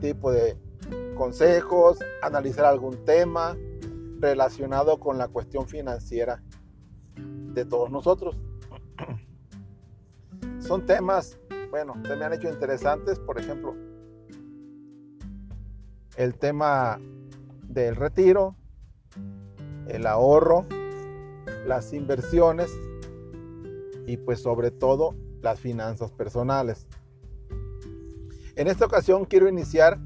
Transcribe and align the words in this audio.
tipo 0.00 0.32
de 0.32 0.56
consejos, 1.16 1.98
analizar 2.22 2.64
algún 2.66 3.04
tema 3.04 3.56
relacionado 4.20 4.98
con 4.98 5.18
la 5.18 5.28
cuestión 5.28 5.66
financiera 5.66 6.42
de 7.16 7.64
todos 7.64 7.90
nosotros. 7.90 8.36
Son 10.60 10.86
temas, 10.86 11.38
bueno, 11.70 11.94
se 12.06 12.16
me 12.16 12.24
han 12.24 12.32
hecho 12.32 12.48
interesantes, 12.48 13.18
por 13.18 13.40
ejemplo, 13.40 13.74
el 16.16 16.34
tema 16.38 16.98
del 17.68 17.96
retiro, 17.96 18.56
el 19.88 20.06
ahorro, 20.06 20.66
las 21.66 21.92
inversiones 21.92 22.70
y 24.06 24.16
pues 24.16 24.40
sobre 24.40 24.70
todo 24.70 25.14
las 25.42 25.60
finanzas 25.60 26.10
personales. 26.12 26.86
En 28.56 28.68
esta 28.68 28.86
ocasión 28.86 29.26
quiero 29.26 29.50
iniciar 29.50 29.98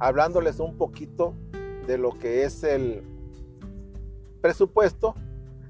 hablándoles 0.00 0.58
un 0.58 0.76
poquito 0.76 1.34
de 1.86 1.96
lo 1.96 2.10
que 2.18 2.42
es 2.42 2.64
el 2.64 3.04
presupuesto, 4.42 5.14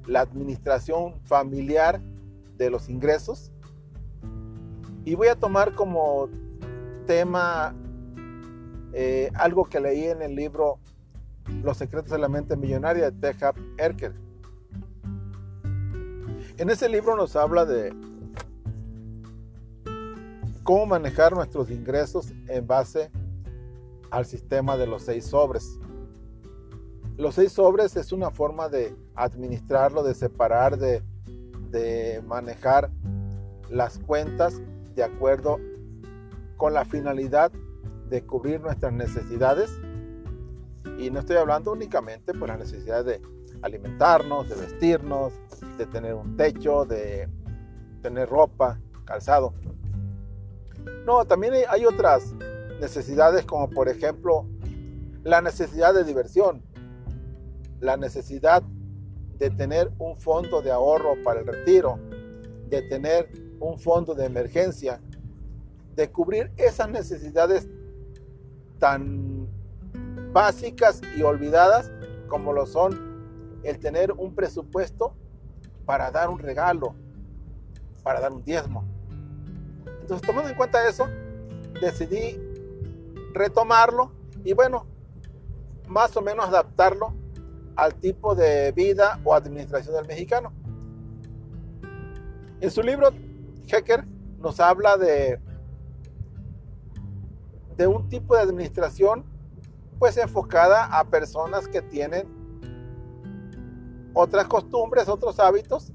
la 0.06 0.20
administración 0.20 1.20
familiar 1.26 2.00
de 2.56 2.70
los 2.70 2.88
ingresos 2.88 3.52
y 5.05 5.14
voy 5.16 5.28
a 5.28 5.36
tomar 5.36 5.74
como 5.74 6.30
tema 7.06 7.74
eh, 8.94 9.30
algo 9.34 9.66
que 9.66 9.78
leí 9.78 10.05
en 10.05 10.22
el 10.22 10.34
libro 10.34 10.78
Los 11.62 11.77
secretos 11.77 12.11
de 12.11 12.18
la 12.18 12.28
mente 12.28 12.56
millonaria 12.56 13.11
de 13.11 13.33
T. 13.33 13.36
Erker. 13.77 14.14
En 16.56 16.70
ese 16.70 16.88
libro 16.88 17.16
nos 17.16 17.36
habla 17.36 17.66
de 17.66 17.94
cómo 20.69 20.84
manejar 20.84 21.33
nuestros 21.33 21.70
ingresos 21.70 22.30
en 22.47 22.66
base 22.66 23.11
al 24.11 24.27
sistema 24.27 24.77
de 24.77 24.86
los 24.86 25.00
seis 25.02 25.24
sobres. 25.24 25.80
Los 27.16 27.36
seis 27.36 27.52
sobres 27.52 27.97
es 27.97 28.12
una 28.12 28.30
forma 28.30 28.69
de 28.69 28.94
administrarlo, 29.14 30.02
de 30.02 30.12
separar, 30.12 30.77
de, 30.77 31.02
de 31.70 32.22
manejar 32.27 32.91
las 33.70 33.98
cuentas 33.98 34.61
de 34.94 35.05
acuerdo 35.05 35.58
con 36.58 36.74
la 36.74 36.84
finalidad 36.84 37.50
de 38.11 38.27
cubrir 38.27 38.61
nuestras 38.61 38.92
necesidades. 38.92 39.70
Y 40.98 41.08
no 41.08 41.20
estoy 41.20 41.36
hablando 41.36 41.72
únicamente 41.72 42.34
por 42.34 42.48
la 42.50 42.58
necesidad 42.58 43.06
de 43.06 43.22
alimentarnos, 43.62 44.50
de 44.50 44.55
vestirnos, 44.55 45.33
de 45.78 45.86
tener 45.86 46.12
un 46.12 46.36
techo, 46.36 46.84
de 46.84 47.27
tener 48.02 48.28
ropa, 48.28 48.78
calzado. 49.06 49.55
No, 51.05 51.25
también 51.25 51.55
hay 51.69 51.84
otras 51.84 52.34
necesidades 52.81 53.44
como 53.44 53.69
por 53.70 53.89
ejemplo 53.89 54.47
la 55.25 55.41
necesidad 55.42 55.95
de 55.95 56.05
diversión, 56.05 56.62
la 57.80 57.97
necesidad 57.97 58.62
de 59.39 59.50
tener 59.50 59.91
un 59.98 60.19
fondo 60.19 60.62
de 60.62 60.70
ahorro 60.70 61.14
para 61.25 61.41
el 61.41 61.47
retiro, 61.47 61.98
de 62.69 62.83
tener 62.83 63.30
un 63.61 63.78
fondo 63.78 64.14
de 64.14 64.27
emergencia, 64.27 65.00
de 65.95 66.11
cubrir 66.11 66.52
esas 66.57 66.89
necesidades 66.89 67.68
tan 68.79 69.48
básicas 70.33 71.01
y 71.17 71.23
olvidadas 71.23 71.91
como 72.29 72.52
lo 72.52 72.67
son 72.67 73.61
el 73.62 73.79
tener 73.79 74.12
un 74.12 74.35
presupuesto 74.35 75.14
para 75.85 76.11
dar 76.11 76.29
un 76.29 76.39
regalo, 76.39 76.95
para 78.02 78.20
dar 78.20 78.33
un 78.33 78.45
diezmo. 78.45 78.85
Entonces, 80.08 80.27
tomando 80.27 80.48
en 80.48 80.57
cuenta 80.57 80.89
eso, 80.89 81.07
decidí 81.83 82.41
retomarlo 83.35 84.11
y 84.42 84.55
bueno, 84.55 84.86
más 85.86 86.17
o 86.17 86.23
menos 86.23 86.46
adaptarlo 86.46 87.13
al 87.77 87.95
tipo 87.95 88.35
de 88.35 88.73
vida 88.73 89.20
o 89.23 89.35
administración 89.35 89.95
del 89.95 90.07
mexicano. 90.07 90.51
En 92.63 92.70
su 92.70 92.80
libro, 92.80 93.11
Hecker 93.67 94.07
nos 94.39 94.61
habla 94.61 94.97
de, 94.97 95.39
de 97.77 97.86
un 97.86 98.08
tipo 98.08 98.35
de 98.35 98.41
administración 98.41 99.27
pues 99.98 100.17
enfocada 100.17 100.86
a 100.86 101.05
personas 101.05 101.68
que 101.68 101.83
tienen 101.83 102.27
otras 104.14 104.47
costumbres, 104.47 105.07
otros 105.07 105.39
hábitos 105.39 105.92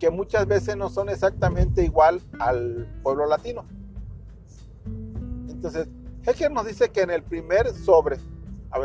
que 0.00 0.10
muchas 0.10 0.46
veces 0.46 0.76
no 0.76 0.88
son 0.88 1.10
exactamente 1.10 1.84
igual 1.84 2.22
al 2.40 2.88
pueblo 3.02 3.26
latino. 3.26 3.66
Entonces, 5.48 5.88
Hecker 6.26 6.50
nos 6.50 6.66
dice 6.66 6.88
que 6.88 7.02
en 7.02 7.10
el 7.10 7.22
primer 7.22 7.72
sobre, 7.74 8.16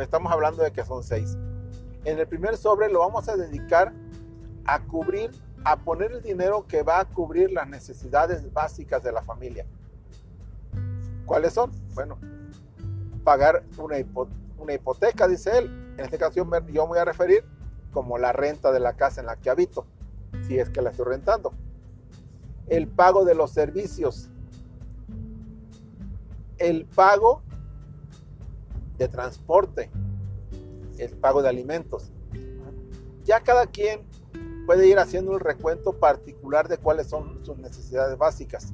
estamos 0.01 0.31
hablando 0.31 0.61
de 0.61 0.71
que 0.71 0.83
son 0.83 1.03
seis, 1.03 1.37
en 2.03 2.19
el 2.19 2.27
primer 2.27 2.57
sobre 2.57 2.89
lo 2.89 2.99
vamos 2.99 3.29
a 3.29 3.37
dedicar 3.37 3.93
a 4.65 4.83
cubrir, 4.83 5.31
a 5.63 5.77
poner 5.77 6.11
el 6.11 6.21
dinero 6.21 6.67
que 6.67 6.83
va 6.83 6.99
a 6.99 7.05
cubrir 7.05 7.51
las 7.51 7.67
necesidades 7.67 8.51
básicas 8.51 9.01
de 9.01 9.13
la 9.13 9.21
familia. 9.21 9.65
¿Cuáles 11.25 11.53
son? 11.53 11.71
Bueno, 11.93 12.19
pagar 13.23 13.63
una, 13.77 13.97
hipoteca, 14.73 15.27
dice 15.29 15.57
él. 15.57 15.95
En 15.97 16.03
este 16.03 16.17
caso 16.17 16.33
yo 16.33 16.45
me, 16.45 16.59
voy 16.59 16.99
a 16.99 17.05
referir 17.05 17.45
como 17.93 18.17
la 18.17 18.33
renta 18.33 18.73
de 18.73 18.81
la 18.81 18.93
casa 18.93 19.21
en 19.21 19.27
la 19.27 19.37
que 19.37 19.49
habito, 19.49 19.87
si 20.47 20.59
es 20.59 20.69
que 20.69 20.81
la 20.81 20.91
estoy 20.91 21.05
rentando. 21.05 21.53
El 22.67 22.87
pago 22.87 23.25
de 23.25 23.35
los 23.35 23.51
servicios. 23.51 24.29
El 26.57 26.85
pago 26.85 27.41
de 28.97 29.07
transporte 29.07 29.91
el 30.97 31.11
pago 31.17 31.41
de 31.41 31.49
alimentos. 31.49 32.11
Ya 33.23 33.41
cada 33.41 33.67
quien 33.67 34.01
puede 34.65 34.87
ir 34.87 34.99
haciendo 34.99 35.31
un 35.31 35.39
recuento 35.39 35.93
particular 35.93 36.67
de 36.67 36.77
cuáles 36.77 37.07
son 37.07 37.45
sus 37.45 37.57
necesidades 37.57 38.17
básicas. 38.17 38.73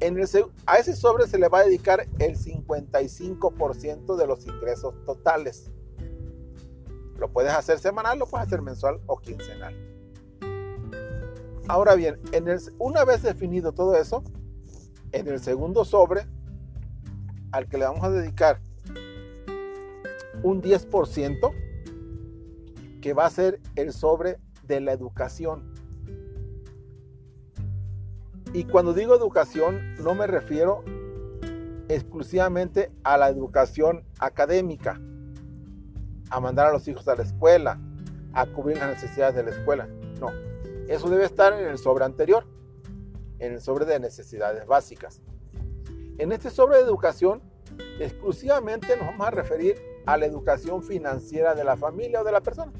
En 0.00 0.18
el, 0.18 0.26
a 0.66 0.78
ese 0.78 0.96
sobre 0.96 1.26
se 1.26 1.38
le 1.38 1.48
va 1.48 1.58
a 1.60 1.64
dedicar 1.64 2.06
el 2.18 2.38
55% 2.38 4.16
de 4.16 4.26
los 4.26 4.46
ingresos 4.46 4.94
totales. 5.04 5.70
Lo 7.20 7.30
puedes 7.30 7.52
hacer 7.52 7.78
semanal, 7.78 8.18
lo 8.18 8.26
puedes 8.26 8.46
hacer 8.46 8.62
mensual 8.62 8.98
o 9.06 9.18
quincenal. 9.18 9.76
Ahora 11.68 11.94
bien, 11.94 12.18
una 12.78 13.04
vez 13.04 13.22
definido 13.22 13.72
todo 13.72 13.94
eso, 13.94 14.24
en 15.12 15.28
el 15.28 15.38
segundo 15.38 15.84
sobre, 15.84 16.26
al 17.52 17.68
que 17.68 17.76
le 17.76 17.84
vamos 17.84 18.02
a 18.02 18.10
dedicar 18.10 18.62
un 20.42 20.62
10% 20.62 21.52
que 23.02 23.12
va 23.12 23.26
a 23.26 23.30
ser 23.30 23.60
el 23.76 23.92
sobre 23.92 24.38
de 24.62 24.80
la 24.80 24.92
educación. 24.92 25.74
Y 28.54 28.64
cuando 28.64 28.94
digo 28.94 29.14
educación 29.14 29.94
no 29.96 30.14
me 30.14 30.26
refiero 30.26 30.82
exclusivamente 31.88 32.90
a 33.04 33.18
la 33.18 33.28
educación 33.28 34.04
académica, 34.18 34.98
a 36.30 36.40
mandar 36.40 36.66
a 36.68 36.72
los 36.72 36.86
hijos 36.88 37.06
a 37.08 37.16
la 37.16 37.22
escuela, 37.22 37.78
a 38.32 38.46
cubrir 38.46 38.78
las 38.78 38.88
necesidades 38.90 39.34
de 39.34 39.42
la 39.42 39.50
escuela. 39.50 39.88
No, 40.20 40.30
eso 40.88 41.08
debe 41.08 41.24
estar 41.24 41.52
en 41.52 41.68
el 41.68 41.78
sobre 41.78 42.04
anterior, 42.04 42.44
en 43.38 43.54
el 43.54 43.60
sobre 43.60 43.84
de 43.84 43.98
necesidades 44.00 44.66
básicas. 44.66 45.20
En 46.18 46.32
este 46.32 46.50
sobre 46.50 46.78
de 46.78 46.84
educación, 46.84 47.42
exclusivamente 47.98 48.96
nos 48.96 49.06
vamos 49.06 49.26
a 49.26 49.30
referir 49.30 49.76
a 50.06 50.16
la 50.16 50.26
educación 50.26 50.82
financiera 50.82 51.54
de 51.54 51.64
la 51.64 51.76
familia 51.76 52.20
o 52.20 52.24
de 52.24 52.32
la 52.32 52.40
persona. 52.40 52.72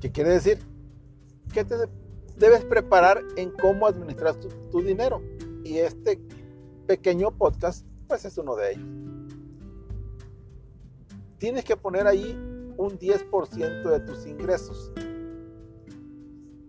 ¿Qué 0.00 0.12
quiere 0.12 0.30
decir? 0.30 0.58
Que 1.52 1.64
te 1.64 1.76
debes 2.36 2.64
preparar 2.64 3.22
en 3.36 3.50
cómo 3.50 3.86
administrar 3.86 4.34
tu, 4.36 4.82
dinero. 4.82 5.22
Y 5.64 5.78
este 5.78 6.20
pequeño 6.86 7.30
podcast, 7.30 7.86
pues 8.06 8.24
es 8.24 8.36
uno 8.36 8.54
de 8.56 8.72
ellos. 8.72 8.86
Tienes 11.38 11.64
que 11.64 11.76
poner 11.76 12.06
ahí 12.06 12.32
un 12.76 12.98
10% 12.98 13.90
de 13.90 14.00
tus 14.00 14.26
ingresos. 14.26 14.92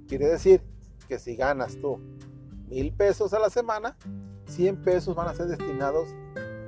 Quiere 0.07 0.27
decir 0.27 0.61
que 1.07 1.19
si 1.19 1.35
ganas 1.35 1.77
tú 1.81 1.99
mil 2.67 2.91
pesos 2.93 3.33
a 3.33 3.39
la 3.39 3.49
semana, 3.49 3.97
100 4.47 4.83
pesos 4.83 5.15
van 5.15 5.27
a 5.27 5.33
ser 5.33 5.47
destinados 5.47 6.09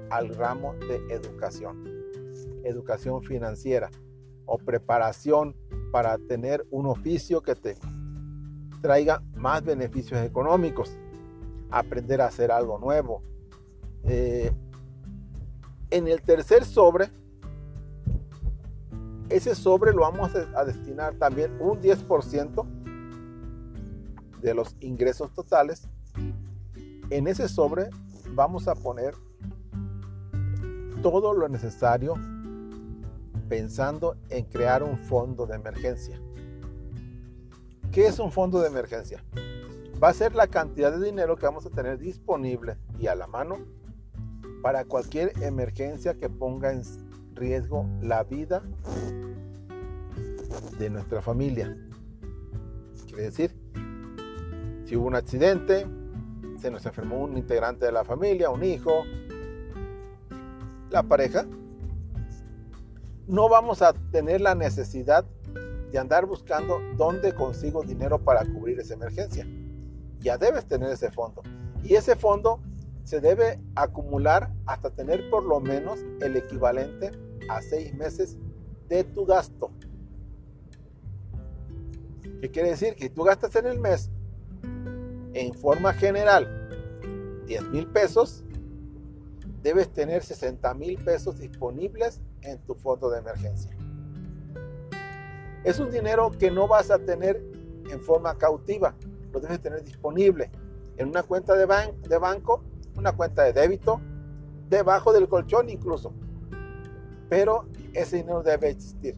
al 0.10 0.30
ramo 0.36 0.74
de 0.76 1.14
educación, 1.14 1.84
educación 2.64 3.22
financiera 3.22 3.92
o 4.46 4.58
preparación 4.58 5.56
para 5.92 6.18
tener 6.18 6.66
un 6.72 6.88
oficio 6.88 7.42
que 7.42 7.56
te 7.56 7.78
traiga 8.82 9.24
más 9.36 9.64
beneficios 9.64 10.22
económicos, 10.22 10.98
aprender 11.70 12.22
a 12.22 12.28
hacer 12.28 12.52
algo 12.52 12.80
nuevo. 12.80 13.22
Eh, 14.04 14.52
en 15.90 16.08
el 16.08 16.22
tercer 16.22 16.66
sobre, 16.66 17.10
ese 19.30 19.56
sobre 19.56 19.94
lo 19.94 20.02
vamos 20.02 20.32
a 20.36 20.66
destinar 20.66 21.16
también 21.16 21.56
un 21.60 21.82
10% 21.82 22.66
de 24.42 24.54
los 24.54 24.76
ingresos 24.80 25.34
totales 25.34 25.88
En 27.10 27.28
ese 27.28 27.48
sobre 27.48 27.90
vamos 28.34 28.68
a 28.68 28.76
poner 28.76 29.16
todo 31.02 31.34
lo 31.34 31.48
necesario 31.48 32.16
pensando 33.48 34.18
en 34.30 34.46
crear 34.46 34.84
un 34.84 34.98
fondo 34.98 35.46
de 35.46 35.56
emergencia. 35.56 36.20
¿Qué 37.92 38.08
es 38.08 38.20
un 38.20 38.32
fondo 38.32 38.60
de 38.60 38.68
emergencia? 38.68 39.24
Va 40.04 40.10
a 40.10 40.14
ser 40.14 40.36
la 40.36 40.48
cantidad 40.48 40.92
de 40.92 41.06
dinero 41.06 41.38
que 41.38 41.46
vamos 41.46 41.66
a 41.66 41.70
tener 41.70 41.98
disponible 41.98 42.78
y 43.00 43.08
a 43.08 43.16
la 43.16 43.28
mano 43.28 43.58
para 44.62 44.86
cualquier 44.86 45.32
emergencia 45.42 46.16
que 46.16 46.30
ponga 46.30 46.72
en 46.72 46.84
riesgo 47.38 47.86
la 48.02 48.24
vida 48.24 48.62
de 50.78 50.90
nuestra 50.90 51.22
familia. 51.22 51.78
Quiere 53.08 53.24
decir, 53.24 53.56
si 54.86 54.96
hubo 54.96 55.08
un 55.08 55.16
accidente, 55.16 55.88
se 56.60 56.72
nos 56.72 56.86
enfermó 56.86 57.24
un 57.24 57.38
integrante 57.38 57.86
de 57.86 57.92
la 57.92 58.04
familia, 58.04 58.50
un 58.50 58.64
hijo, 58.64 59.04
la 60.90 61.04
pareja, 61.04 61.46
no 63.28 63.50
vamos 63.50 63.82
a 63.82 63.94
tener 64.12 64.42
la 64.42 64.56
necesidad 64.56 65.26
de 65.92 65.98
andar 65.98 66.26
buscando 66.26 66.80
dónde 66.96 67.34
consigo 67.34 67.84
dinero 67.84 68.20
para 68.20 68.46
cubrir 68.46 68.80
esa 68.80 68.94
emergencia. 68.94 69.46
Ya 70.20 70.38
debes 70.38 70.66
tener 70.66 70.90
ese 70.92 71.12
fondo. 71.12 71.44
Y 71.84 71.96
ese 71.96 72.16
fondo 72.16 72.60
se 73.04 73.22
debe 73.22 73.60
acumular 73.76 74.52
hasta 74.66 74.90
tener 74.90 75.30
por 75.30 75.44
lo 75.44 75.60
menos 75.60 76.00
el 76.22 76.36
equivalente 76.36 77.12
a 77.50 77.62
seis 77.62 77.94
meses 77.94 78.38
de 78.90 79.04
tu 79.04 79.26
gasto. 79.26 79.72
¿Qué 82.42 82.52
quiere 82.52 82.70
decir? 82.70 82.96
Que 82.96 83.10
tú 83.10 83.24
gastas 83.24 83.56
en 83.56 83.66
el 83.66 83.80
mes, 83.80 84.10
en 85.34 85.54
forma 85.54 85.94
general, 85.94 87.44
10 87.48 87.70
mil 87.70 87.88
pesos, 87.88 88.44
debes 89.64 89.90
tener 89.92 90.24
60 90.24 90.74
mil 90.76 90.98
pesos 91.04 91.40
disponibles 91.40 92.22
en 92.42 92.60
tu 92.60 92.76
fondo 92.76 93.10
de 93.10 93.20
emergencia. 93.20 93.76
Es 95.64 95.80
un 95.80 95.90
dinero 95.92 96.32
que 96.38 96.52
no 96.52 96.68
vas 96.68 96.92
a 96.92 97.00
tener 97.00 97.44
en 97.90 98.02
forma 98.02 98.38
cautiva, 98.38 98.96
lo 99.34 99.40
debes 99.40 99.62
tener 99.62 99.84
disponible 99.84 100.52
en 100.98 101.10
una 101.10 101.24
cuenta 101.24 101.56
de, 101.56 101.66
de 102.08 102.18
banco, 102.18 102.64
una 102.96 103.12
cuenta 103.14 103.44
de 103.44 103.54
débito, 103.54 104.00
debajo 104.70 105.14
del 105.14 105.28
colchón 105.28 105.70
incluso. 105.70 106.14
Pero 107.30 107.66
ese 107.94 108.18
dinero 108.18 108.44
debe 108.44 108.70
existir. 108.70 109.16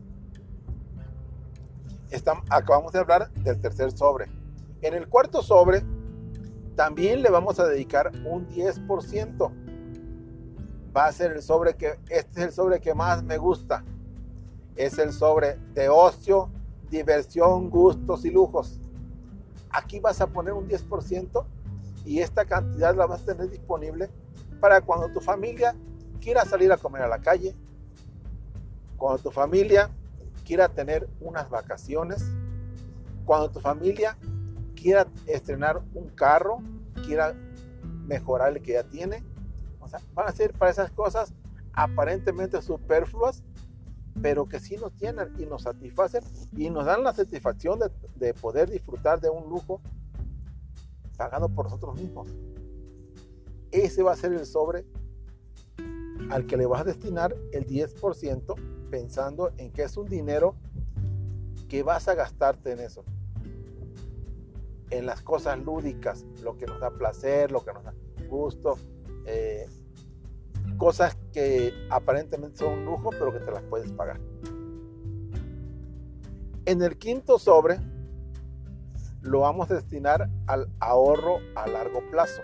acabamos 2.50 2.92
de 2.94 3.00
hablar 3.00 3.32
del 3.32 3.60
tercer 3.60 3.92
sobre. 3.92 4.28
En 4.82 4.94
el 4.94 5.08
cuarto 5.08 5.42
sobre 5.42 5.84
también 6.76 7.22
le 7.22 7.30
vamos 7.30 7.60
a 7.60 7.68
dedicar 7.68 8.12
un 8.26 8.48
10% 8.48 9.52
va 10.96 11.08
a 11.08 11.12
ser 11.12 11.34
el 11.34 11.42
sobre 11.42 11.76
que, 11.76 12.00
este 12.10 12.42
es 12.42 12.48
el 12.48 12.52
sobre 12.52 12.80
que 12.80 12.94
más 12.94 13.24
me 13.24 13.38
gusta. 13.38 13.84
Es 14.76 14.98
el 14.98 15.12
sobre 15.12 15.58
de 15.74 15.90
ocio, 15.90 16.50
diversión, 16.90 17.70
gustos 17.70 18.26
y 18.26 18.32
lujos. 18.32 18.80
Aquí 19.70 20.00
vas 20.00 20.22
a 20.22 20.28
poner 20.28 20.54
un 20.54 20.68
10% 20.68 21.46
y 22.06 22.20
esta 22.20 22.46
cantidad 22.46 22.96
la 22.96 23.06
vas 23.06 23.22
a 23.22 23.26
tener 23.26 23.50
disponible 23.50 24.10
para 24.60 24.82
cuando 24.82 25.10
tu 25.10 25.20
familia 25.20 25.76
quiera 26.20 26.46
salir 26.46 26.72
a 26.72 26.78
comer 26.78 27.04
a 27.04 27.08
la 27.08 27.20
calle, 27.20 27.56
cuando 29.00 29.24
tu 29.24 29.32
familia 29.32 29.90
quiera 30.46 30.70
tener 30.70 31.10
unas 31.22 31.50
vacaciones, 31.50 32.24
cuando 33.26 33.50
tu 33.50 33.60
familia 33.60 34.18
quiera 34.76 35.08
estrenar 35.26 35.82
un 35.94 36.10
carro, 36.10 36.60
quiera 37.06 37.34
mejorar 38.06 38.56
el 38.56 38.62
que 38.62 38.74
ya 38.74 38.84
tiene, 38.84 39.24
van 40.14 40.28
a 40.28 40.32
ser 40.32 40.54
para 40.54 40.70
esas 40.70 40.92
cosas 40.92 41.34
aparentemente 41.74 42.62
superfluas, 42.62 43.42
pero 44.22 44.48
que 44.48 44.60
sí 44.60 44.76
nos 44.76 44.94
tienen 44.94 45.30
y 45.40 45.46
nos 45.46 45.64
satisfacen 45.64 46.24
y 46.56 46.70
nos 46.70 46.86
dan 46.86 47.04
la 47.04 47.14
satisfacción 47.14 47.80
de, 47.80 47.90
de 48.16 48.34
poder 48.34 48.70
disfrutar 48.70 49.22
de 49.22 49.30
un 49.30 49.50
lujo 49.50 49.82
pagado 51.18 51.48
por 51.50 51.66
nosotros 51.66 51.96
mismos. 51.96 52.28
Ese 53.72 54.04
va 54.04 54.12
a 54.12 54.16
ser 54.16 54.34
el 54.34 54.46
sobre 54.46 54.86
al 56.30 56.46
que 56.46 56.58
le 56.58 56.66
vas 56.66 56.82
a 56.82 56.84
destinar 56.84 57.34
el 57.54 57.66
10% 57.66 58.79
pensando 58.90 59.52
en 59.58 59.72
que 59.72 59.84
es 59.84 59.98
un 59.98 60.08
dinero 60.08 60.56
que 61.68 61.84
vas 61.84 62.08
a 62.08 62.16
gastarte 62.16 62.72
en 62.72 62.80
eso. 62.80 63.04
En 64.90 65.06
las 65.06 65.22
cosas 65.22 65.60
lúdicas, 65.60 66.26
lo 66.44 66.58
que 66.58 66.66
nos 66.66 66.80
da 66.80 66.90
placer, 66.92 67.52
lo 67.52 67.64
que 67.64 67.74
nos 67.74 67.84
da 67.84 67.94
gusto, 68.28 68.78
eh, 69.26 69.68
cosas 70.78 71.18
que 71.32 71.74
aparentemente 71.90 72.58
son 72.58 72.80
un 72.80 72.86
lujo, 72.86 73.12
pero 73.12 73.32
que 73.32 73.40
te 73.40 73.52
las 73.52 73.64
puedes 73.64 73.92
pagar. 73.92 74.20
En 76.66 76.82
el 76.82 76.98
quinto 76.98 77.40
sobre 77.40 77.80
lo 79.22 79.42
vamos 79.42 79.70
a 79.70 79.76
destinar 79.76 80.30
al 80.48 80.70
ahorro 80.80 81.40
a 81.56 81.68
largo 81.68 82.02
plazo. 82.10 82.42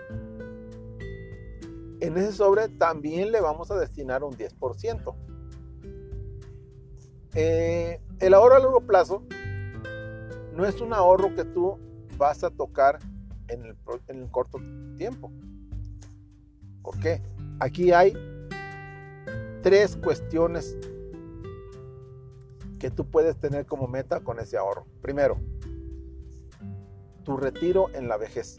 En 2.00 2.16
ese 2.18 2.32
sobre 2.32 2.68
también 2.68 3.32
le 3.32 3.40
vamos 3.40 3.70
a 3.70 3.76
destinar 3.76 4.22
un 4.22 4.34
10%. 4.34 5.14
Eh, 7.38 8.00
el 8.20 8.32
ahorro 8.32 8.54
a 8.54 8.58
largo 8.60 8.80
plazo 8.80 9.22
no 10.54 10.64
es 10.64 10.80
un 10.80 10.94
ahorro 10.94 11.34
que 11.34 11.44
tú 11.44 11.78
vas 12.16 12.42
a 12.42 12.50
tocar 12.50 12.98
en 13.48 13.62
el, 13.62 13.76
en 14.08 14.22
el 14.22 14.30
corto 14.30 14.58
tiempo. 14.96 15.30
¿Por 16.82 16.98
qué? 16.98 17.20
Aquí 17.60 17.92
hay 17.92 18.14
tres 19.62 19.96
cuestiones 19.96 20.78
que 22.78 22.90
tú 22.90 23.04
puedes 23.04 23.36
tener 23.36 23.66
como 23.66 23.86
meta 23.86 24.20
con 24.20 24.38
ese 24.38 24.56
ahorro. 24.56 24.86
Primero, 25.02 25.38
tu 27.22 27.36
retiro 27.36 27.90
en 27.92 28.08
la 28.08 28.16
vejez. 28.16 28.56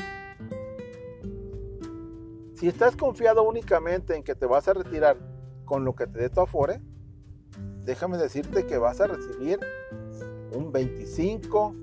Si 2.54 2.68
estás 2.68 2.96
confiado 2.96 3.42
únicamente 3.42 4.16
en 4.16 4.24
que 4.24 4.36
te 4.36 4.46
vas 4.46 4.68
a 4.68 4.74
retirar 4.74 5.18
con 5.66 5.84
lo 5.84 5.96
que 5.96 6.06
te 6.06 6.20
dé 6.20 6.30
tu 6.30 6.42
afore, 6.42 6.80
déjame 7.88 8.17
decirte 8.17 8.65
que 8.65 8.77
vas 8.77 9.00
a 9.00 9.08
recibir 9.08 9.60
un 10.51 10.74
25, 10.74 11.74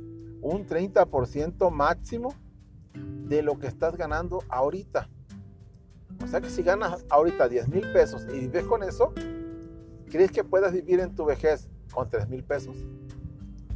un 0.42 0.66
30% 0.66 1.70
máximo 1.70 2.34
de 2.92 3.42
lo 3.42 3.58
que 3.58 3.66
estás 3.66 3.96
ganando 3.96 4.44
ahorita. 4.50 5.08
O 6.22 6.26
sea 6.26 6.42
que 6.42 6.50
si 6.50 6.62
ganas 6.62 7.06
ahorita 7.08 7.48
10 7.48 7.68
mil 7.68 7.90
pesos 7.92 8.26
y 8.28 8.40
vives 8.40 8.66
con 8.66 8.82
eso, 8.82 9.14
¿crees 10.10 10.30
que 10.30 10.44
puedas 10.44 10.74
vivir 10.74 11.00
en 11.00 11.14
tu 11.14 11.24
vejez 11.24 11.70
con 11.90 12.10
3 12.10 12.28
mil 12.28 12.44
pesos? 12.44 12.76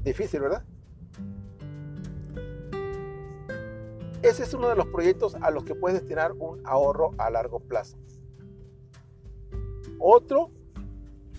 Difícil, 0.04 0.40
¿verdad? 0.40 0.64
Ese 4.20 4.42
es 4.42 4.52
uno 4.52 4.68
de 4.68 4.76
los 4.76 4.86
proyectos 4.88 5.34
a 5.40 5.50
los 5.50 5.64
que 5.64 5.74
puedes 5.74 5.98
destinar 6.00 6.32
un 6.32 6.60
ahorro 6.66 7.14
a 7.16 7.30
largo 7.30 7.60
plazo. 7.60 7.96
Otro 9.98 10.57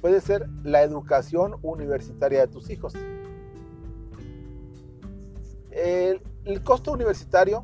puede 0.01 0.21
ser 0.21 0.47
la 0.63 0.81
educación 0.83 1.55
universitaria 1.61 2.41
de 2.41 2.47
tus 2.47 2.69
hijos. 2.69 2.93
El, 5.71 6.21
costo 6.63 6.91
universitario 6.91 7.63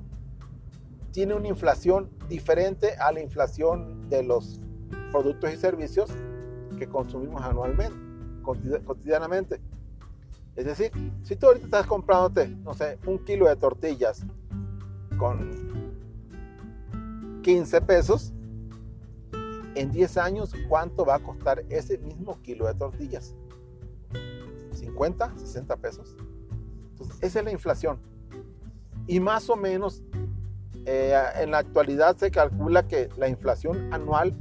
tiene 1.11 1.33
una 1.33 1.47
inflación 1.47 2.09
diferente 2.29 2.95
a 2.97 3.11
la 3.11 3.21
inflación 3.21 4.09
de 4.09 4.21
los 4.23 4.59
productos 5.11 5.53
y 5.53 5.57
servicios 5.57 6.11
que 6.77 6.87
consumimos 6.87 7.41
anualmente, 7.41 7.97
cotidianamente. 8.43 9.59
Es 10.55 10.65
decir, 10.65 10.91
si 11.23 11.35
tú 11.35 11.47
ahorita 11.47 11.65
estás 11.65 11.87
comprándote, 11.87 12.47
no 12.47 12.73
sé, 12.73 12.99
un 13.05 13.19
kilo 13.25 13.47
de 13.47 13.55
tortillas 13.55 14.25
con 15.17 15.49
15 17.41 17.81
pesos, 17.81 18.34
en 19.75 19.91
10 19.91 20.17
años, 20.17 20.53
¿cuánto 20.67 21.05
va 21.05 21.15
a 21.15 21.19
costar 21.19 21.63
ese 21.69 21.97
mismo 21.97 22.41
kilo 22.41 22.65
de 22.67 22.73
tortillas? 22.73 23.35
¿50, 24.73 25.37
60 25.37 25.77
pesos? 25.77 26.15
Entonces, 26.91 27.17
esa 27.21 27.39
es 27.39 27.45
la 27.45 27.51
inflación. 27.51 27.99
Y 29.07 29.19
más 29.19 29.49
o 29.49 29.55
menos 29.55 30.01
eh, 30.85 31.13
en 31.39 31.51
la 31.51 31.59
actualidad 31.59 32.15
se 32.17 32.31
calcula 32.31 32.87
que 32.87 33.09
la 33.17 33.27
inflación 33.27 33.93
anual 33.93 34.33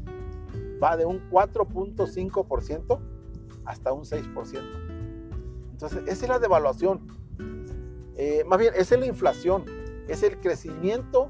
va 0.82 0.96
de 0.96 1.04
un 1.04 1.28
4.5% 1.30 3.00
hasta 3.64 3.92
un 3.92 4.04
6%. 4.04 5.70
Entonces, 5.72 6.02
esa 6.06 6.24
es 6.24 6.28
la 6.28 6.38
devaluación. 6.38 7.06
Eh, 8.16 8.44
más 8.46 8.58
bien, 8.58 8.72
esa 8.76 8.94
es 8.94 9.00
la 9.00 9.06
inflación. 9.06 9.64
Es 10.08 10.22
el 10.22 10.38
crecimiento 10.40 11.28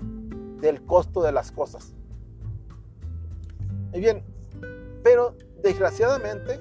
del 0.61 0.85
costo 0.85 1.23
de 1.23 1.33
las 1.33 1.53
cosas. 1.53 1.95
Y 3.95 4.01
bien, 4.01 4.23
pero 5.03 5.37
desgraciadamente, 5.63 6.59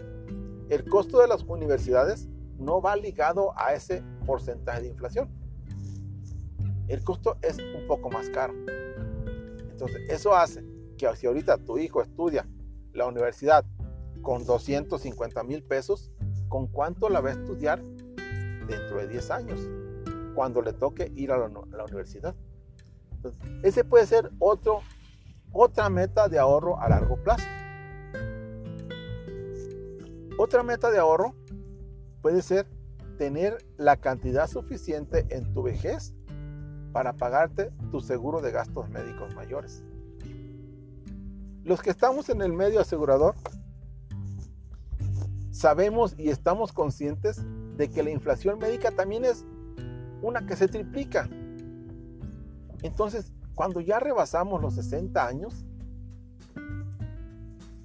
el 0.69 0.85
costo 0.85 1.19
de 1.19 1.27
las 1.27 1.43
universidades 1.43 2.29
no 2.57 2.81
va 2.81 2.95
ligado 2.95 3.51
a 3.57 3.73
ese 3.73 4.03
porcentaje 4.25 4.83
de 4.83 4.87
inflación 4.89 5.43
el 6.87 7.03
costo 7.03 7.37
es 7.41 7.57
un 7.57 7.87
poco 7.87 8.09
más 8.09 8.29
caro. 8.29 8.53
Entonces, 9.71 10.01
eso 10.09 10.35
hace 10.35 10.63
que 10.97 11.13
si 11.15 11.27
ahorita 11.27 11.57
tu 11.57 11.77
hijo 11.77 12.01
estudia 12.01 12.47
la 12.93 13.07
universidad 13.07 13.65
con 14.21 14.45
250 14.45 15.43
mil 15.43 15.63
pesos, 15.63 16.11
¿con 16.49 16.67
cuánto 16.67 17.09
la 17.09 17.21
va 17.21 17.29
a 17.29 17.33
estudiar 17.33 17.83
dentro 18.67 18.97
de 18.97 19.07
10 19.07 19.31
años? 19.31 19.61
Cuando 20.35 20.61
le 20.61 20.73
toque 20.73 21.11
ir 21.15 21.31
a 21.31 21.37
la, 21.37 21.83
universidad. 21.85 22.35
Ese 23.63 23.83
puede 23.83 24.05
ser 24.05 24.31
otro, 24.39 24.81
otra 25.53 25.89
meta 25.89 26.27
de 26.27 26.39
ahorro 26.39 26.79
a 26.79 26.89
largo 26.89 27.15
plazo. 27.17 27.45
Otra 30.37 30.63
meta 30.63 30.89
de 30.89 30.97
ahorro 30.97 31.35
puede 32.21 32.41
ser 32.41 32.67
tener 33.17 33.63
la 33.77 33.97
cantidad 33.97 34.47
suficiente 34.47 35.27
en 35.29 35.53
tu 35.53 35.61
vejez 35.61 36.15
para 36.91 37.13
pagarte 37.13 37.71
tu 37.91 38.01
seguro 38.01 38.41
de 38.41 38.51
gastos 38.51 38.89
médicos 38.89 39.33
mayores. 39.35 39.83
Los 41.63 41.81
que 41.81 41.91
estamos 41.91 42.29
en 42.29 42.41
el 42.41 42.51
medio 42.51 42.81
asegurador 42.81 43.35
sabemos 45.51 46.15
y 46.17 46.29
estamos 46.29 46.73
conscientes 46.73 47.41
de 47.77 47.89
que 47.89 48.03
la 48.03 48.09
inflación 48.09 48.57
médica 48.57 48.91
también 48.91 49.23
es 49.23 49.45
una 50.21 50.45
que 50.45 50.55
se 50.55 50.67
triplica. 50.67 51.29
Entonces, 52.81 53.31
cuando 53.55 53.79
ya 53.79 53.99
rebasamos 53.99 54.61
los 54.61 54.75
60 54.75 55.25
años, 55.25 55.65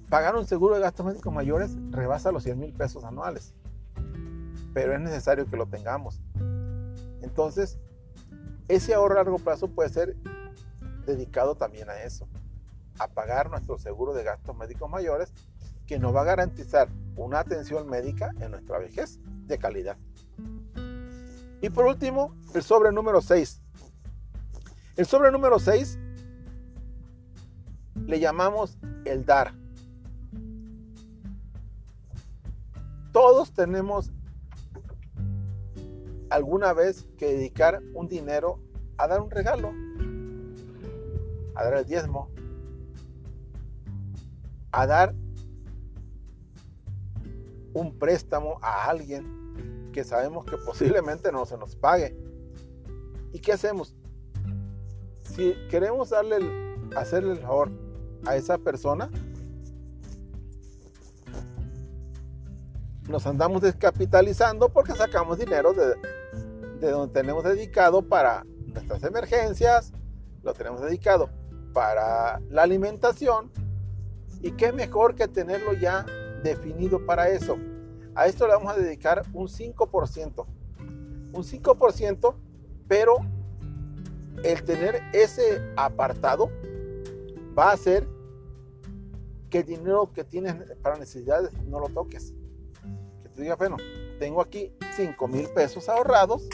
pagar 0.09 0.35
un 0.35 0.47
seguro 0.47 0.75
de 0.75 0.81
gastos 0.81 1.05
médicos 1.05 1.31
mayores 1.31 1.71
rebasa 1.91 2.31
los 2.31 2.43
100 2.43 2.59
mil 2.59 2.73
pesos 2.73 3.03
anuales. 3.03 3.53
Pero 4.73 4.93
es 4.93 4.99
necesario 4.99 5.45
que 5.45 5.57
lo 5.57 5.67
tengamos. 5.67 6.21
Entonces, 7.21 7.79
ese 8.67 8.93
ahorro 8.93 9.15
a 9.15 9.23
largo 9.23 9.37
plazo 9.37 9.67
puede 9.67 9.89
ser 9.89 10.15
dedicado 11.05 11.55
también 11.55 11.89
a 11.89 12.01
eso, 12.03 12.27
a 12.99 13.07
pagar 13.07 13.49
nuestro 13.49 13.77
seguro 13.77 14.13
de 14.13 14.23
gastos 14.23 14.55
médicos 14.55 14.89
mayores, 14.89 15.33
que 15.85 15.99
nos 15.99 16.15
va 16.15 16.21
a 16.21 16.25
garantizar 16.25 16.87
una 17.15 17.39
atención 17.39 17.89
médica 17.89 18.31
en 18.39 18.51
nuestra 18.51 18.77
vejez 18.77 19.19
de 19.47 19.57
calidad. 19.57 19.97
Y 21.61 21.69
por 21.69 21.85
último, 21.85 22.35
el 22.53 22.63
sobre 22.63 22.91
número 22.91 23.21
6. 23.21 23.61
El 24.99 25.05
sobre 25.05 25.31
número 25.31 25.59
6 25.59 25.97
le 28.05 28.19
llamamos 28.19 28.77
el 29.05 29.25
dar. 29.25 29.53
Todos 33.13 33.53
tenemos 33.53 34.11
alguna 36.29 36.73
vez 36.73 37.07
que 37.17 37.27
dedicar 37.27 37.81
un 37.93 38.09
dinero 38.09 38.59
a 38.97 39.07
dar 39.07 39.21
un 39.21 39.31
regalo, 39.31 39.71
a 41.55 41.63
dar 41.63 41.75
el 41.75 41.85
diezmo, 41.85 42.29
a 44.73 44.85
dar 44.85 45.15
un 47.73 47.97
préstamo 47.97 48.59
a 48.61 48.89
alguien 48.89 49.91
que 49.93 50.03
sabemos 50.03 50.43
que 50.43 50.57
posiblemente 50.57 51.31
no 51.31 51.45
se 51.45 51.57
nos 51.57 51.77
pague. 51.77 52.17
¿Y 53.31 53.39
qué 53.39 53.53
hacemos? 53.53 53.95
Si 55.39 55.55
queremos 55.69 56.09
darle 56.09 56.37
hacerle 56.97 57.31
el 57.31 57.37
favor 57.37 57.69
a 58.25 58.35
esa 58.35 58.57
persona, 58.57 59.09
nos 63.07 63.25
andamos 63.25 63.61
descapitalizando 63.61 64.67
porque 64.67 64.91
sacamos 64.91 65.39
dinero 65.39 65.71
de, 65.71 65.95
de 66.81 66.91
donde 66.91 67.13
tenemos 67.13 67.45
dedicado 67.45 68.01
para 68.01 68.45
nuestras 68.65 69.01
emergencias, 69.05 69.93
lo 70.43 70.53
tenemos 70.53 70.81
dedicado 70.81 71.29
para 71.73 72.41
la 72.49 72.63
alimentación 72.63 73.49
y 74.41 74.51
qué 74.51 74.73
mejor 74.73 75.15
que 75.15 75.29
tenerlo 75.29 75.71
ya 75.71 76.05
definido 76.43 77.05
para 77.05 77.29
eso. 77.29 77.55
A 78.13 78.27
esto 78.27 78.45
le 78.45 78.55
vamos 78.55 78.73
a 78.73 78.77
dedicar 78.77 79.23
un 79.31 79.47
5%. 79.47 80.45
Un 81.31 81.43
5%, 81.43 82.35
pero 82.89 83.38
el 84.43 84.63
tener 84.63 85.01
ese 85.13 85.61
apartado 85.75 86.49
va 87.57 87.71
a 87.71 87.73
hacer 87.73 88.07
que 89.49 89.59
el 89.59 89.65
dinero 89.65 90.11
que 90.13 90.23
tienes 90.23 90.55
para 90.81 90.97
necesidades 90.97 91.51
no 91.65 91.79
lo 91.79 91.87
toques 91.89 92.33
diga, 93.39 93.55
bueno, 93.55 93.77
tengo 94.19 94.41
aquí 94.41 94.71
5 94.95 95.27
mil 95.27 95.47
pesos 95.49 95.89
ahorrados 95.89 96.47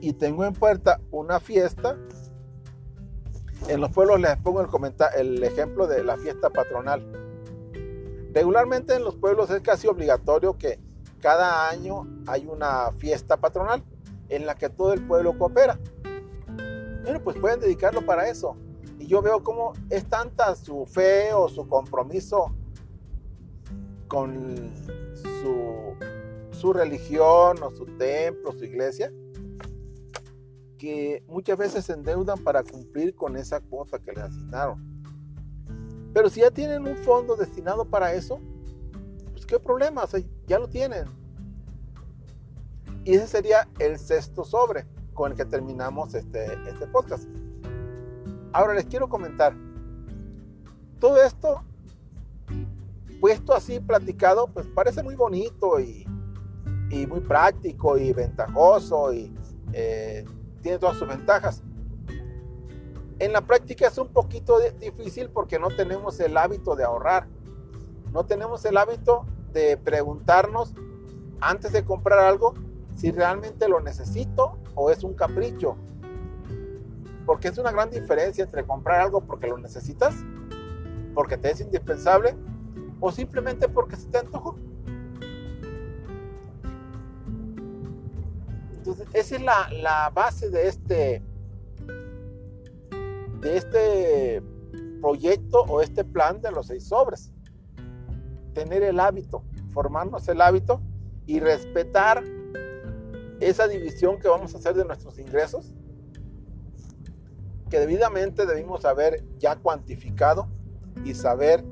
y 0.00 0.12
tengo 0.14 0.44
en 0.44 0.54
puerta 0.54 1.00
una 1.10 1.40
fiesta. 1.40 1.96
En 3.68 3.80
los 3.80 3.90
pueblos 3.92 4.20
les 4.20 4.36
pongo 4.38 4.62
el, 4.62 4.68
el 5.16 5.44
ejemplo 5.44 5.86
de 5.86 6.02
la 6.02 6.16
fiesta 6.16 6.50
patronal. 6.50 7.04
Regularmente 8.32 8.94
en 8.94 9.04
los 9.04 9.16
pueblos 9.16 9.50
es 9.50 9.60
casi 9.60 9.86
obligatorio 9.86 10.56
que 10.56 10.78
cada 11.20 11.68
año 11.68 12.06
hay 12.26 12.46
una 12.46 12.92
fiesta 12.92 13.36
patronal 13.36 13.82
en 14.28 14.46
la 14.46 14.54
que 14.54 14.70
todo 14.70 14.92
el 14.92 15.06
pueblo 15.06 15.36
coopera. 15.36 15.78
Bueno, 17.02 17.20
pues 17.22 17.36
pueden 17.38 17.60
dedicarlo 17.60 18.04
para 18.04 18.28
eso. 18.28 18.56
Y 18.98 19.06
yo 19.06 19.22
veo 19.22 19.42
cómo 19.42 19.72
es 19.88 20.04
tanta 20.08 20.54
su 20.54 20.84
fe 20.86 21.32
o 21.32 21.48
su 21.48 21.66
compromiso 21.66 22.54
con 24.08 24.70
su, 26.52 26.72
religión 26.74 27.62
o 27.62 27.70
su 27.70 27.86
templo, 27.96 28.52
su 28.52 28.64
iglesia, 28.64 29.10
que 30.76 31.24
muchas 31.26 31.56
veces 31.56 31.86
se 31.86 31.94
endeudan 31.94 32.38
para 32.44 32.62
cumplir 32.62 33.14
con 33.14 33.36
esa 33.36 33.60
cuota 33.60 33.98
que 33.98 34.12
les 34.12 34.24
asignaron. 34.24 35.02
Pero 36.12 36.28
si 36.28 36.40
ya 36.40 36.50
tienen 36.50 36.86
un 36.86 36.96
fondo 36.98 37.34
destinado 37.36 37.86
para 37.86 38.12
eso, 38.12 38.40
pues 39.32 39.46
qué 39.46 39.58
problema, 39.58 40.04
ya 40.46 40.58
lo 40.58 40.68
tienen. 40.68 41.06
Y 43.04 43.14
ese 43.14 43.26
sería 43.26 43.68
el 43.78 43.98
sexto 43.98 44.44
sobre 44.44 44.84
con 45.20 45.32
el 45.32 45.36
que 45.36 45.44
terminamos 45.44 46.14
este, 46.14 46.46
este 46.66 46.86
podcast. 46.86 47.28
Ahora 48.54 48.72
les 48.72 48.86
quiero 48.86 49.06
comentar, 49.06 49.54
todo 50.98 51.22
esto 51.22 51.62
puesto 53.20 53.52
así 53.52 53.80
platicado, 53.80 54.46
pues 54.46 54.66
parece 54.68 55.02
muy 55.02 55.16
bonito 55.16 55.78
y, 55.78 56.06
muy 57.06 57.20
práctico 57.20 57.98
y 57.98 58.14
ventajoso 58.14 59.12
y 59.12 59.30
eh, 59.74 60.24
tiene 60.62 60.78
todas 60.78 60.96
sus 60.96 61.06
ventajas. 61.06 61.62
En 63.18 63.34
la 63.34 63.42
práctica 63.42 63.88
es 63.88 63.98
un 63.98 64.08
poquito 64.08 64.58
difícil 64.80 65.28
porque 65.28 65.58
no 65.58 65.68
tenemos 65.68 66.18
el 66.20 66.34
hábito 66.38 66.76
de 66.76 66.84
ahorrar. 66.84 67.28
No 68.10 68.24
tenemos 68.24 68.64
el 68.64 68.78
hábito 68.78 69.26
de 69.52 69.76
preguntarnos 69.76 70.72
antes 71.42 71.72
de 71.72 71.84
comprar 71.84 72.20
algo 72.20 72.54
si 72.96 73.10
realmente 73.10 73.68
lo 73.68 73.80
necesito 73.80 74.59
o 74.74 74.90
es 74.90 75.02
un 75.04 75.14
capricho. 75.14 75.76
Porque 77.26 77.48
es 77.48 77.58
una 77.58 77.70
gran 77.70 77.90
diferencia 77.90 78.44
entre 78.44 78.64
comprar 78.64 79.00
algo 79.00 79.20
porque 79.20 79.46
lo 79.46 79.58
necesitas, 79.58 80.14
porque 81.14 81.36
te 81.36 81.50
es 81.50 81.60
indispensable, 81.60 82.34
o 83.00 83.10
simplemente 83.12 83.68
porque 83.68 83.96
se 83.96 84.08
te 84.08 84.18
antojó. 84.18 84.56
Entonces, 88.72 89.06
esa 89.12 89.36
es 89.36 89.42
la, 89.82 90.10
base 90.14 90.50
de 90.50 90.66
este, 90.68 91.22
de 93.40 93.56
este 93.56 94.42
proyecto 95.00 95.62
o 95.62 95.80
este 95.80 96.04
plan 96.04 96.40
de 96.40 96.50
los 96.50 96.66
seis 96.66 96.88
sobres. 96.88 97.32
Tener 98.54 98.82
el 98.82 98.98
hábito, 98.98 99.44
formarnos 99.72 100.26
el 100.28 100.40
hábito 100.40 100.80
y 101.26 101.40
respetar 101.40 102.24
esa 103.40 103.66
división 103.66 104.18
que 104.18 104.28
vamos 104.28 104.54
a 104.54 104.58
hacer 104.58 104.74
de 104.74 104.84
nuestros 104.84 105.18
ingresos, 105.18 105.74
que 107.70 107.78
debidamente 107.78 108.46
debimos 108.46 108.84
haber 108.84 109.24
ya 109.38 109.56
cuantificado 109.56 110.48
y 111.04 111.14
saber 111.14 111.64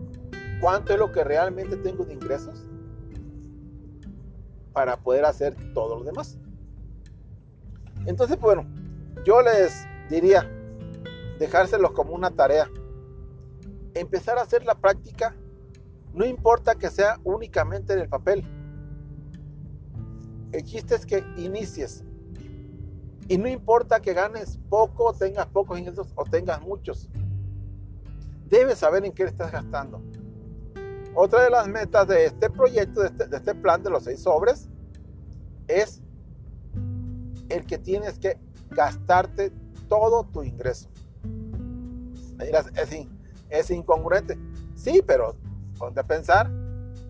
cuánto 0.60 0.92
es 0.92 0.98
lo 0.98 1.12
que 1.12 1.24
realmente 1.24 1.76
tengo 1.76 2.04
de 2.04 2.14
ingresos 2.14 2.64
para 4.72 4.96
poder 4.96 5.24
hacer 5.24 5.56
todo 5.74 5.98
lo 5.98 6.04
demás. 6.04 6.38
Entonces, 8.06 8.38
bueno, 8.38 8.64
yo 9.24 9.42
les 9.42 9.86
diría 10.08 10.48
dejárselos 11.38 11.92
como 11.92 12.14
una 12.14 12.30
tarea. 12.30 12.70
Empezar 13.94 14.38
a 14.38 14.42
hacer 14.42 14.64
la 14.64 14.76
práctica, 14.76 15.34
no 16.14 16.24
importa 16.24 16.76
que 16.76 16.90
sea 16.90 17.18
únicamente 17.24 17.92
en 17.92 18.00
el 18.00 18.08
papel. 18.08 18.44
El 20.52 20.64
chiste 20.64 20.94
es 20.94 21.04
que 21.04 21.24
inicies. 21.36 22.04
Y 23.28 23.36
no 23.36 23.48
importa 23.48 24.00
que 24.00 24.14
ganes 24.14 24.58
poco, 24.70 25.12
tengas 25.12 25.46
pocos 25.46 25.78
ingresos 25.78 26.12
o 26.14 26.24
tengas 26.24 26.62
muchos. 26.62 27.10
Debes 28.48 28.78
saber 28.78 29.04
en 29.04 29.12
qué 29.12 29.24
estás 29.24 29.52
gastando. 29.52 30.02
Otra 31.14 31.42
de 31.42 31.50
las 31.50 31.68
metas 31.68 32.08
de 32.08 32.26
este 32.26 32.48
proyecto, 32.48 33.04
este, 33.04 33.26
de 33.26 33.36
este, 33.36 33.54
plan 33.54 33.82
de 33.82 33.90
los 33.90 34.04
seis 34.04 34.22
sobres, 34.22 34.68
es 35.66 36.00
el 37.50 37.66
que 37.66 37.76
tienes 37.76 38.18
que 38.18 38.38
gastarte 38.70 39.52
todo 39.88 40.24
tu 40.24 40.42
ingreso. 40.42 40.88
Es, 42.40 43.04
es 43.50 43.70
incongruente. 43.70 44.38
Sí, 44.74 45.02
pero 45.06 45.36
ponte 45.78 46.00
a 46.00 46.06
pensar, 46.06 46.50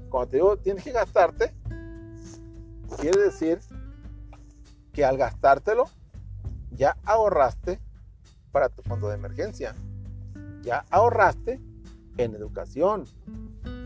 cuando 0.09 0.31
te 0.31 0.37
digo 0.39 0.57
tienes 0.57 0.83
que 0.83 0.93
gastarte, 0.93 1.55
quiere 2.97 3.21
decir 3.21 3.61
que 4.93 5.05
al 5.05 5.17
gastártelo, 5.17 5.85
ya 6.71 6.97
ahorraste 7.05 7.79
para 8.53 8.69
tu 8.69 8.83
fondo 8.83 9.09
de 9.09 9.15
emergencia. 9.15 9.75
Ya 10.63 10.85
ahorraste 10.91 11.61
en 12.17 12.35
educación. 12.35 13.05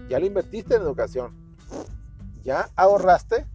Ya 0.09 0.19
lo 0.19 0.27
invertiste 0.27 0.77
en 0.77 0.83
educación. 0.83 1.35
Ya 2.43 2.71
ahorraste 2.77 3.47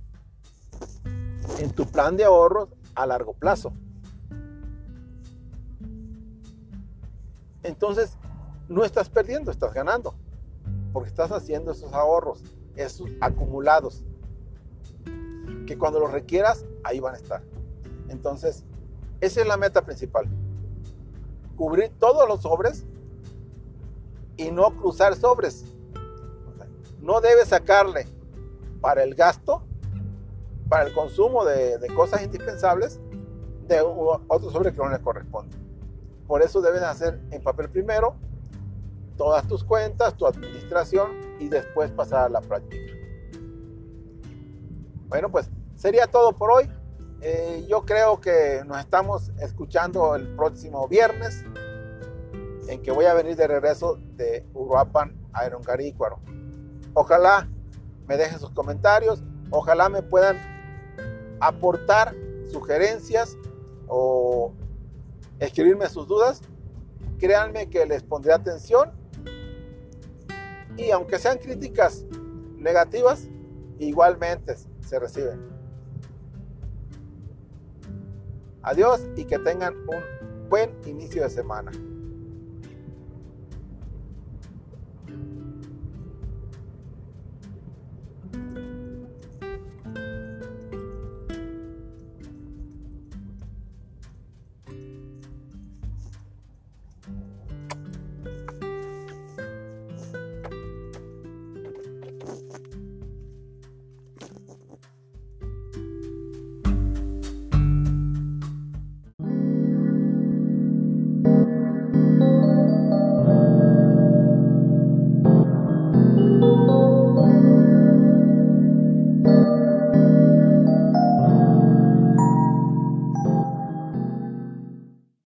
en 1.60 1.72
tu 1.72 1.86
plan 1.88 2.18
de 2.18 2.26
ahorros 2.26 2.70
a 2.96 3.06
largo 3.06 3.34
plazo. 3.34 3.74
Entonces, 7.64 8.18
no 8.70 8.84
estás 8.84 9.10
perdiendo, 9.10 9.52
estás 9.52 9.74
ganando. 9.74 10.16
Porque 10.94 11.10
estás 11.10 11.32
haciendo 11.32 11.72
esos 11.72 11.94
ahorros, 11.94 12.44
esos 12.76 13.10
acumulados. 13.20 14.04
Que 15.68 15.78
cuando 15.78 16.00
los 16.00 16.12
requieras, 16.12 16.66
ahí 16.84 17.00
van 17.00 17.14
a 17.14 17.18
estar. 17.18 17.44
Entonces, 18.10 18.64
esa 19.22 19.42
es 19.42 19.48
la 19.48 19.58
meta 19.58 19.84
principal. 19.86 20.28
Cubrir 21.56 21.92
todos 22.00 22.28
los 22.28 22.42
sobres 22.42 22.86
y 24.38 24.52
no 24.52 24.76
cruzar 24.76 25.16
sobres. 25.16 25.66
No 27.02 27.22
debes 27.22 27.50
sacarle 27.50 28.08
para 28.82 29.04
el 29.04 29.16
gasto, 29.16 29.64
para 30.70 30.88
el 30.88 30.94
consumo 30.94 31.46
de, 31.46 31.80
cosas 31.96 32.24
indispensables, 32.24 33.00
de 33.68 33.82
otro 33.82 34.52
sobre 34.52 34.72
que 34.72 34.78
no 34.78 34.90
le 34.90 35.00
corresponde. 35.00 35.56
Por 36.28 36.42
eso 36.42 36.62
debes 36.62 36.82
hacer 36.84 37.22
en 37.32 37.42
papel 37.42 37.70
primero 37.70 38.16
todas 39.18 39.48
tus 39.48 39.64
cuentas, 39.64 40.16
tu 40.16 40.28
administración 40.28 41.12
y 41.40 41.48
después 41.48 41.92
pasar 41.92 42.26
a 42.26 42.30
la 42.30 42.42
práctica. 42.42 42.94
Bueno, 45.08 45.32
pues 45.32 45.50
sería 45.78 46.08
todo 46.08 46.34
por 46.34 46.52
hoy. 46.52 46.70
Eh, 47.22 47.66
yo 47.70 47.86
creo 47.86 48.20
que 48.20 48.62
nos 48.66 48.80
estamos 48.80 49.32
escuchando 49.40 50.16
el 50.16 50.36
próximo 50.36 50.88
viernes, 50.88 51.44
en 52.68 52.82
que 52.82 52.92
voy 52.92 53.06
a 53.06 53.14
venir 53.14 53.36
de 53.36 53.48
regreso 53.48 53.98
de 54.16 54.46
Uruapan 54.54 55.16
a 55.32 55.46
Erongarícuaro. 55.46 56.20
Ojalá 56.94 57.48
me 58.08 58.18
dejen 58.18 58.40
sus 58.40 58.52
comentarios, 58.52 59.24
ojalá 59.52 59.88
me 59.90 60.02
puedan 60.02 60.38
aportar 61.40 62.14
sugerencias 62.52 63.38
o 63.88 64.52
escribirme 65.40 65.88
sus 65.88 66.08
dudas. 66.08 66.42
Créanme 67.20 67.70
que 67.70 67.86
les 67.86 68.04
pondré 68.04 68.34
atención 68.34 68.92
y 70.76 70.92
aunque 70.92 71.18
sean 71.18 71.40
críticas 71.40 72.06
negativas, 72.58 73.28
igualmente 73.80 74.56
se 74.82 75.00
reciben. 75.00 75.57
Adiós 78.68 79.00
y 79.16 79.24
que 79.24 79.40
tengan 79.40 79.74
un 79.88 80.50
buen 80.50 80.70
inicio 80.86 81.24
de 81.24 81.30
semana. 81.30 81.72